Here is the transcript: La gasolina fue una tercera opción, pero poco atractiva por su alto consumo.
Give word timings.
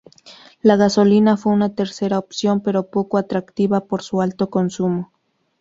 La 0.63 0.77
gasolina 0.77 1.37
fue 1.37 1.53
una 1.53 1.75
tercera 1.75 2.17
opción, 2.17 2.61
pero 2.61 2.87
poco 2.89 3.19
atractiva 3.19 3.81
por 3.81 4.01
su 4.01 4.19
alto 4.19 4.49
consumo. 4.49 5.11